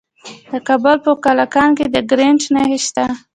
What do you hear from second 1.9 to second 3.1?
د ګرانیټ نښې شته.